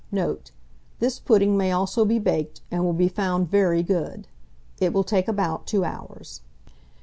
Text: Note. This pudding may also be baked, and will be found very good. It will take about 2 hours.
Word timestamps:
Note. 0.11 0.49
This 0.97 1.19
pudding 1.19 1.55
may 1.55 1.71
also 1.71 2.05
be 2.05 2.17
baked, 2.17 2.61
and 2.71 2.83
will 2.83 2.91
be 2.91 3.07
found 3.07 3.51
very 3.51 3.83
good. 3.83 4.27
It 4.79 4.93
will 4.93 5.03
take 5.03 5.27
about 5.27 5.67
2 5.67 5.83
hours. 5.83 6.41